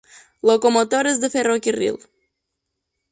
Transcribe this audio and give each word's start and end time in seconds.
Locomotores 0.49 1.19
de 1.21 1.29
ferrocarril. 1.29 1.97